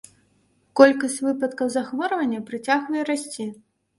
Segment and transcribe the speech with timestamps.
[0.79, 3.49] Колькасць выпадкаў захворвання працягвае расці.